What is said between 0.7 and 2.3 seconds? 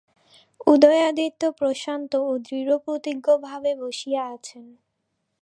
Udayaditya Prashanta